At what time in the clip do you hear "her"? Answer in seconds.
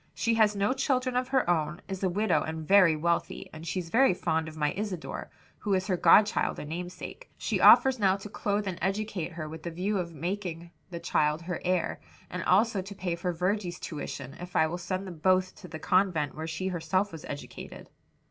1.27-1.47, 5.85-5.95, 9.33-9.47, 11.43-11.61